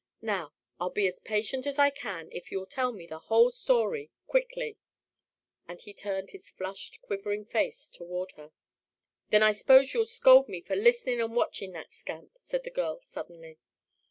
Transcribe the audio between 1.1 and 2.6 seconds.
patient as I can if